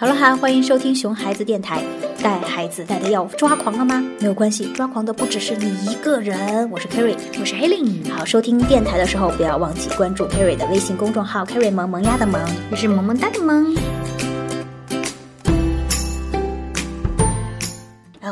[0.00, 1.84] 好了哈，欢迎收听熊孩子电台。
[2.22, 4.02] 带孩子带的要抓狂了吗？
[4.18, 6.70] 没有关系，抓狂的不只是你一个人。
[6.70, 8.10] 我是 Kerry，我是 Helen。
[8.10, 13.76] 好，收听电台的时候不要忘记关注 Kerry 的微信公众号 Kerry 萌萌鸭的萌，也是萌萌哒的萌。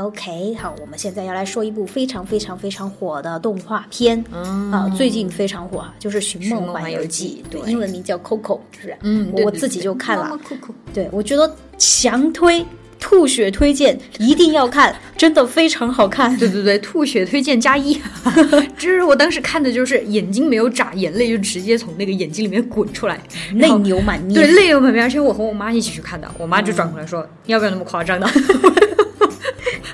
[0.04, 8.96] OK，好，我们现在要来说一部非常非常非常火的动画片，啊，最近非常火，就是《寻梦环游记》，对，英文名叫 Coco，是不是？
[9.02, 12.64] 嗯，我自己就看了 Coco，，对，我觉得强推。
[13.00, 16.36] 吐血推荐，一定要看， 真的非常好看。
[16.36, 17.94] 对对对，吐血推荐加一。
[18.76, 23.22] 就是我当时看的就是眼睛没有眨，眼泪就直接从那个眼睛里面滚出来，
[23.54, 24.34] 泪流满面。
[24.34, 25.04] 对，泪流满面。
[25.04, 28.26] 而且我和我妈一起去看的，我妈就转过来说：“要不要那么夸张的？”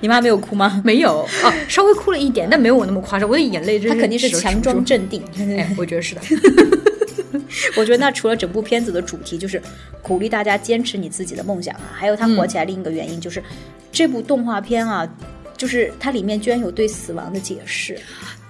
[0.05, 0.81] 你妈没有哭吗？
[0.85, 3.27] 没有啊， 稍微哭了一点，但没有我那么夸张。
[3.27, 5.23] 我的眼泪，她肯定是强装镇定。
[5.39, 6.21] 哎， 我觉得是的。
[7.75, 9.61] 我觉得那除了整部片子的主题就是
[10.03, 13.43] 鼓励大家坚持你自己的梦想啊，还有它火起来另一个原因就是
[13.91, 15.09] 这部动画片啊，
[15.57, 17.99] 就是它里面居然有对死亡的解释。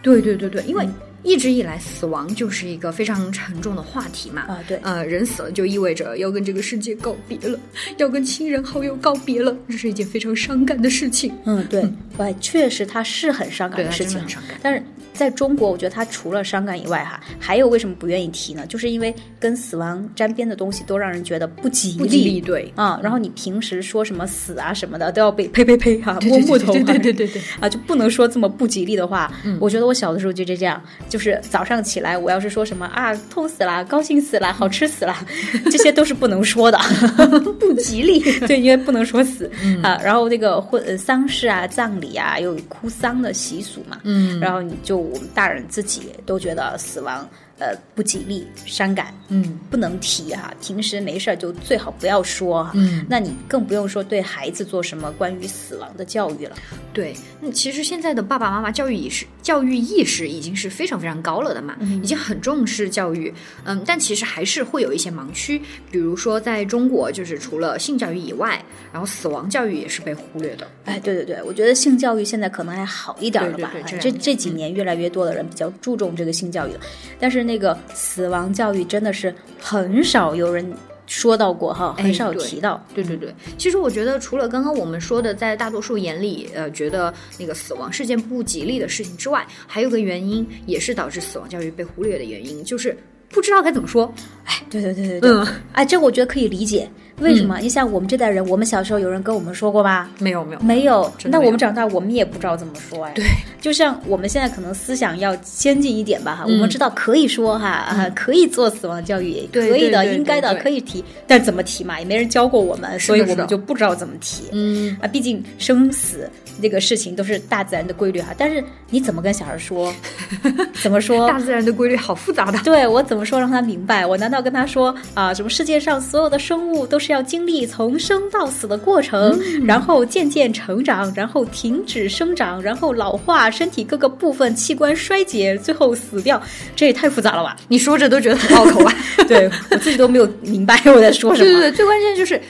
[0.02, 0.84] 对对对对，因为
[1.24, 4.42] 一直以来死亡就是一个非常沉重的话题嘛。
[4.42, 7.58] 啊，对，呃，人死了就意味着要跟这个世界告别了，
[7.96, 11.32] 要跟亲人好友告别了，这是一件非常伤感的事情。
[11.44, 11.82] 嗯，对，
[12.18, 14.82] 哎，确实它是很伤感的事情，伤感，但是。
[15.14, 18.66] 在中国，我觉得它除了伤感以外，哈，还有为什么不愿意提呢？
[18.66, 21.98] 就是因为跟死亡沾边的东西都让人觉得不吉利。
[21.98, 22.98] 不吉利，对啊。
[23.02, 29.32] 然后你平时说什么死啊什么的，都要被呸呸呸哈摸木头，对对对对对啊，就不能说这么不吉利的话。
[29.60, 35.14] 我觉得我小的时候就这样，就是早上起来，我要是说什么啊痛死了、高兴死了、好吃死了，
[35.70, 36.78] 这些都是不能说的，
[37.60, 38.20] 不吉利。
[38.46, 39.50] 对，因为不能说死
[39.82, 40.00] 啊。
[40.02, 43.98] 然后那个婚丧事啊、葬礼啊，有哭丧的习俗嘛。
[44.02, 44.40] 嗯。
[44.40, 45.84] 然后你就我们大人自。
[45.84, 47.28] 己都觉得死亡。
[47.60, 50.52] 呃，不吉利，伤感，嗯，不能提哈。
[50.60, 52.72] 平时没事儿就最好不要说哈。
[52.74, 56.56] 嗯，那你更不用说对孩子做什么关于死亡的教育了。
[56.92, 63.32] 对，那其实现在的爸爸妈妈教育意识，教育意识已经是非常非常高了的嘛，已经很重视教育。
[63.62, 65.62] 嗯，但其实还是会有一些盲区，
[65.92, 68.60] 比如说在中国，就是除了性教育以外，
[68.92, 70.66] 然后死亡教育也是被忽略的。
[70.86, 73.72] 哎，对对对，我觉得性教育现在可能还好一点了吧。
[74.00, 76.80] 这这几年越来越多的人比较注重这个性教育了，
[77.20, 77.44] 但是。
[77.44, 80.66] 那个死亡教育真的是很少有人
[81.06, 82.82] 说到过哈，很少提到。
[82.94, 92.96] 对对对，其实我觉得除了刚刚我们说的，在大多数眼里，呃，觉得那个死亡是件不吉利的事情之外，还有个原因，也是导致死亡教育被忽略的原因，就是
[93.28, 94.12] 不知道该怎么说。
[94.44, 96.88] 哎，对对对对对，哎，这个我觉得可以理解。
[97.20, 97.58] 为什么？
[97.58, 100.10] 你像我们这代人，我们小时候有人跟我们说过吧？
[100.18, 101.12] 没有，没有，没有。
[101.24, 103.12] 那我们长大，我们也不知道怎么说哎。
[103.14, 103.24] 对，
[103.60, 114.44] 就像我们现在可能思想要先进一点吧哈，我们知道可以说哈啊，可以做死亡教育，可以的，应该的，可以提，但怎么提嘛，也没人教过我们，所以我们就不知道怎么提。
[114.52, 116.28] 嗯啊，毕竟生死
[116.60, 119.92] 这个事情都是大自然的规律哈，但是你怎么跟小孩说？
[120.82, 121.28] 怎么说？
[121.28, 122.58] 大自然的规律好复杂的。
[122.60, 124.04] 对我怎么说让他明白？
[124.04, 136.42] 我难道跟他说啊，什么世界上所有的生物都是要经历从从生到死的过程，然后渐渐成长，然后停止生长，然后老化，身体各个部分器官衰竭，最后死掉，
[136.74, 137.54] 这也太复杂了吧？
[137.68, 138.94] 你说着都觉得很拗口啊！
[139.28, 141.46] 对我自己都没有明白我在说什么。
[141.46, 142.40] 对对对，最关键就是。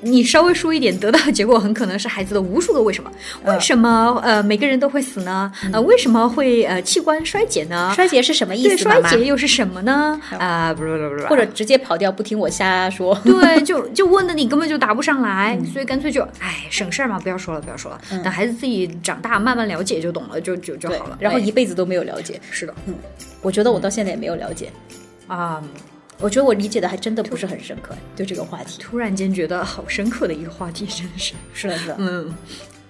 [0.00, 3.10] 你稍微说一点，得到的结果很可能是孩子的无数个为什么？
[3.44, 5.50] 为什么呃每个人都会死呢？
[5.72, 7.92] 呃为什么会呃器官衰竭呢？
[7.94, 8.76] 衰竭是什么意思？
[8.76, 10.20] 衰竭又是什么呢？
[10.38, 13.18] 啊不是不是，或者直接跑掉不听我瞎说。
[13.24, 21.16] 对，就就问的你根本就答不上来，所以干脆就哎省事儿嘛，不要说了不要说了，等孩子自己长大慢慢了解就懂了，就就就好了。
[21.20, 22.40] 然后一辈子都没有了解。
[22.50, 22.94] 是的，嗯，
[23.42, 24.70] 我觉得我到现在也没有了解
[25.26, 25.62] 啊。
[26.18, 32.34] 我觉得我理解的还真的不是很深刻，对这个话题，突然间觉得好深刻的一个话题，真的是，是的，是的，嗯。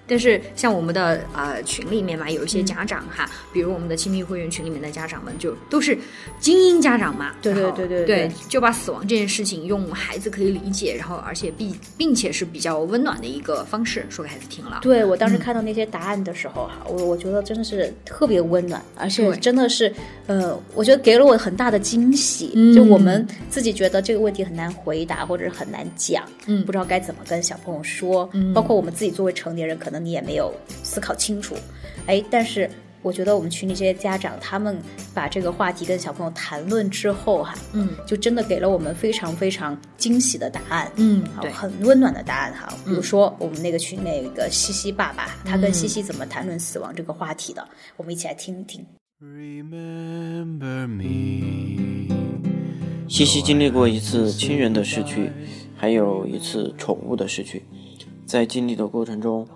[0.07, 5.99] 但是像我们的呃群里面嘛，有一些家长哈，比如我们的亲密会员群里面的家长们，就都是
[6.39, 14.79] 精英家长嘛，对对对对对，就把死亡这件事情用孩子可以理解，然后而且并并且是比较温暖的一个方式说给孩子听了。
[14.83, 19.93] 对我当时看到那些答案的时候哈，我我觉得真的是特别温暖，而且真的是
[20.27, 22.53] 呃，我觉得给了我很大的惊喜。
[22.75, 29.96] 就我们自己觉得这个问题很难回答或者是很难讲，嗯，不知道该怎么跟小朋友说，嗯，包括我们自己作为成年人可能。
[29.99, 30.53] 你也没有
[30.83, 31.55] 思考清楚，
[32.07, 32.71] 哎，但是
[33.03, 34.79] 我觉得我们群里这些家长，他们
[35.15, 42.69] 把这个话题跟小朋友谈论之后，哈，嗯，就真的给了我们非常非常惊喜的答案，嗯，好，很温暖的答案，哈。
[42.85, 47.67] 比如说我们那个群那个西西爸爸，他跟西西怎么谈论死亡这个话题的，
[47.97, 48.85] 我们一起来听一听。
[49.21, 52.13] Remember me.
[53.09, 55.31] 西西经历过一次亲人的逝去。
[55.79, 57.63] 还有一次宠物的失去。
[58.25, 59.47] 在经历的过程中，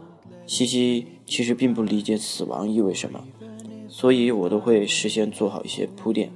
[0.50, 3.22] 西西其实并不理解死亡意味什么，
[3.88, 6.32] 所以我都会事先做好一些铺垫。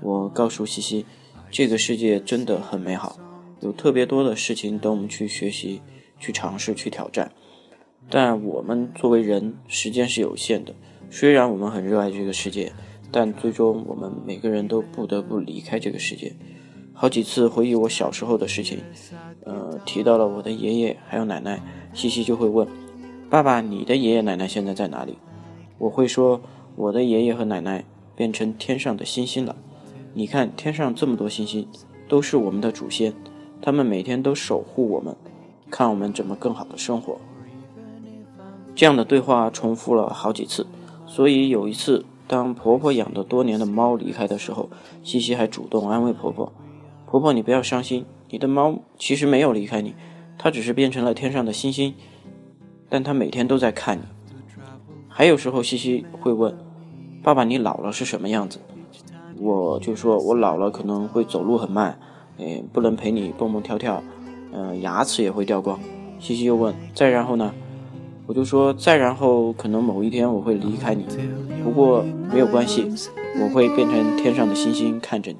[0.00, 1.06] 我告诉西西，
[1.48, 3.16] 这个世界真的很美好，
[3.60, 5.80] 有特别多的事情等我们去学习、
[6.18, 7.30] 去尝试、去挑战。
[8.10, 10.74] 但我们作为人，时间是有限的。
[11.08, 12.72] 虽然我们很热爱这个世界，
[13.12, 16.34] 但最终我们每个人都不得不离开这个世界。
[16.92, 18.80] 好几次回忆我小时候的事情，
[19.44, 21.62] 呃，提到了我的爷爷还有奶奶，
[21.94, 22.66] 西西就会问
[23.32, 25.16] ：“爸爸，你的爷爷奶奶现在在哪里？”
[25.80, 26.42] 我会说
[26.76, 27.82] ：“我的爷爷和奶奶
[28.14, 29.56] 变成天上的星星了。
[30.12, 31.66] 你看，天上这么多星星，
[32.06, 33.14] 都是我们的祖先，
[33.62, 35.16] 他们每天都守护我们，
[35.70, 37.16] 看我们怎么更好的生活。”
[38.76, 40.66] 这样的对话重复了好几次，
[41.06, 44.68] 所以有一次，当婆婆养的多年的猫离开的时候，
[45.02, 46.52] 西西还主动安慰婆婆。
[47.06, 49.94] 婆婆，你不要伤心，你的猫其实没有离开你，
[50.36, 51.94] 它只是变成了天上的星星，
[52.92, 54.02] 但他每天都在看你。
[55.08, 56.54] 还有时候，西西会问
[57.24, 58.58] ：“爸爸，你老了是什么样子？”
[59.40, 61.98] 我就说：“我老了可能会走路很慢，
[62.36, 64.02] 诶，不能陪你蹦蹦跳跳，
[64.52, 65.80] 嗯，牙齿也会掉光。”
[66.20, 67.54] 西西又问：“再然后呢？”
[68.28, 71.06] 我就说：“再然后，可能某一天我会离开你，
[71.64, 72.92] 不过没有关系，
[73.40, 75.38] 我会变成天上的星星看着你。”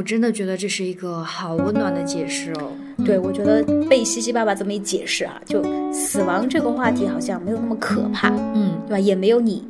[0.00, 2.72] 我真的觉得这是一个好温暖的解释哦。
[3.04, 5.62] 对，我觉得被西西爸爸这么一解释啊，就
[5.92, 8.98] 死亡这个话题好像没有那么可怕，嗯，对吧？
[8.98, 9.62] 也没有你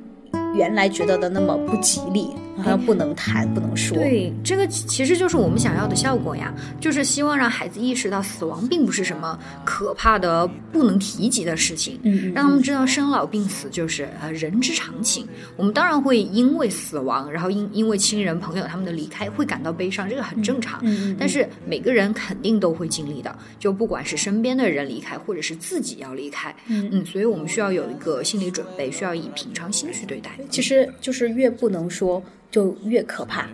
[0.55, 2.29] 原来觉得的那么不吉利，
[2.63, 3.97] 好像不能谈、不能说。
[3.97, 15.27] 对，这个其实就是我们想要的效果呀，就是希望让孩子意识到死亡并不是什么可怕的、不能提及的事情，嗯，嗯让他们知道生老病死就是呃人之常情。
[15.57, 20.81] 我们当然会因为死亡，然后因因为亲人朋友他们的离开会感到悲伤，这个很正常。
[20.83, 30.31] 嗯但是每个人肯定都会经历的，就不管是身边的人离开，或者是自己要离开，嗯嗯，所以我们需要有一个心理准备，需要以平常心去对待。
[30.49, 33.47] 其实就是越不能说，就越可怕。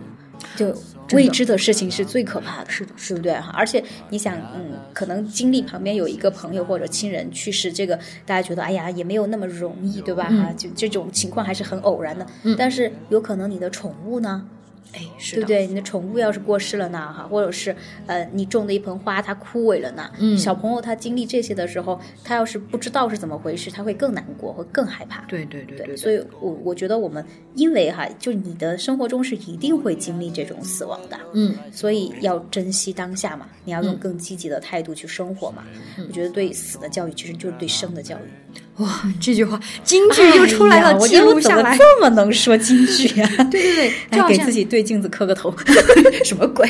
[0.55, 0.75] 就
[1.13, 3.51] 未知的事情是最可怕的，是的对不对哈？
[3.55, 7.95] 而且你想，嗯，可能经历旁边有一个朋友或者亲人去世，这个
[8.25, 10.27] 大家觉得，哎呀，也没有那么容易，对吧？
[10.29, 12.25] 嗯哈、就这种情况还是很偶然的。
[12.57, 14.45] 但是有可能你的宠物呢，
[14.93, 15.67] 哎，是，对不对？
[15.67, 17.75] 你的宠物要是过世了呢，哈，或者是
[18.05, 25.25] 呃，你种的一盆花它枯萎了呢，嗯小朋友他经历这些的时候，他要是不知道是怎么回事，他会更难过，会更害怕。
[25.25, 27.23] 对对对对，所以我我觉得我们
[27.55, 35.63] 因为哈，就你的生活中是一定会经历这种死亡的，嗯，所以要珍惜当下嘛，你要用更积极的态度去生活嘛。
[36.07, 38.46] 我觉得对死的教育其实就是对生的教育。
[38.77, 41.75] 哇，这句话京剧又出来了，我怎么录下来。
[41.75, 43.27] 这么能说京剧啊？
[43.49, 45.51] 对对对， 就给自己对镜子磕个头，
[46.23, 46.69] 什么鬼？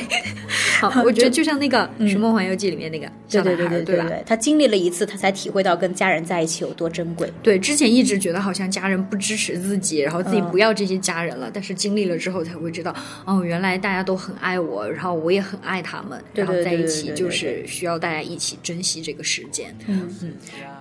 [0.79, 4.05] 好，我觉得就像那个《寻梦环游记》里面那个小对男孩，对对对吧？
[4.07, 7.29] 对，他经历了一次，他才体会到跟家人在一起有多珍贵。
[7.43, 12.95] 对，之前一直觉得好像家人不支持自己，然后自己嗯不要这些家人了，但是经历了之后才会知道，
[13.25, 19.75] 哦，原来大家都很爱我，然后我也很爱他们，对对然后在一对对对对起就是需要大家一起珍惜这个时间。
[19.87, 20.31] 嗯嗯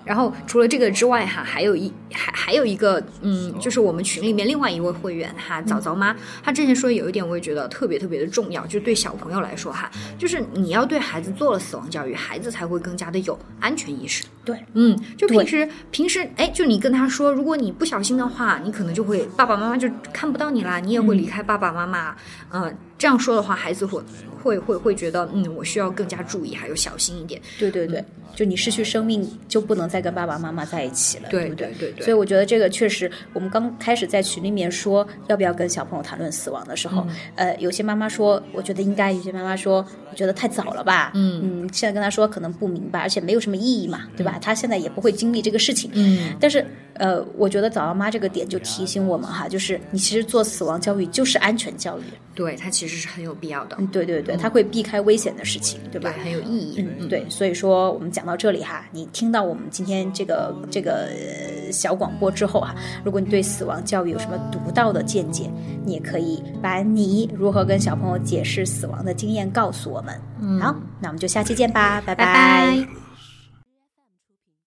[0.05, 14.25] 然后除了这个之外哈，还有一还还有一个，嗯，就是我们群里面另外一位会员哈，早早妈，她之前说有一点我也觉得特别特别的重要，就对小朋友来说哈，就是你要对孩子做了死亡教育，孩子才会更加的有安全意识。
[14.43, 22.17] 对，嗯，就平时平时，哎，就你跟他说，如果你不小心的话，你可能就会爸爸妈妈就看不到你啦，你也会离开爸爸妈妈。
[22.53, 24.01] 嗯、这样说的话，孩子会
[24.43, 27.41] 会会会觉得，嗯，我需要更加注意，还有小心一点。
[27.59, 28.03] 对对对，
[28.35, 31.73] 就你失去生命就不能再跟爸爸妈妈在一起了，对不对？
[31.79, 41.41] 对对所以我觉得这个确实，我们刚开始在群里面说要不要跟小朋友谈论死亡的时候，呃，有些妈妈说我觉得应该，有些妈妈说我觉得太早了吧，嗯。
[41.65, 44.39] 嗯，现在跟他说可能不明白，而且没有什么意义嘛，对吧？
[44.41, 52.03] 他现在也不会经历这个事情，嗯，但是呃，我觉得早妈妈这个点就提醒我们哈，就是你其实做死亡教育就是安全教育，
[52.37, 56.13] 对，它其实是很有必要的，嗯，对对对，它会避开危险的事情，对吧？
[56.15, 56.87] 对，很有意义。
[57.01, 65.51] 嗯，对，所以说我们讲到这里哈，你听到我们今天这个这个呃小广播之后哈，如果你对死亡教育有什么独到的见解，
[65.85, 70.21] 你也可以把你如何跟小朋友解释死亡的经验告诉我们。
[70.43, 73.06] 嗯，好，那我们就下期见吧，拜拜拜